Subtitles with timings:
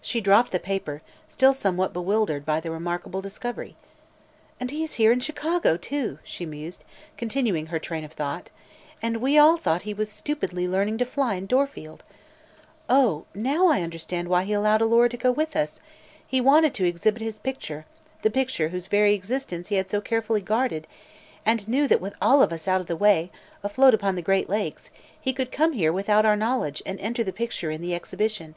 [0.00, 3.74] She dropped the paper, still somewhat bewildered by the remarkable discovery.
[4.60, 6.84] "And he is here in Chicago, too!" she mused,
[7.16, 8.50] continuing her train of thought,
[9.02, 12.04] "and we all thought he was stupidly learning to fly in Dorfield.
[12.88, 15.80] Oh, now I understand why he allowed Alora to go with us.
[16.24, 17.84] He wanted to exhibit his picture
[18.22, 20.86] the picture whose very existence he had so carefully guarded
[21.44, 23.32] and knew that with all of us out of the way,
[23.64, 24.90] afloat upon the Great Lakes,
[25.20, 28.54] he could come here without our knowledge and enter the picture in the exhibition.